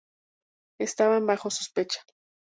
Estaban 0.79 1.27
bajo 1.27 1.51
sospecha. 1.51 1.99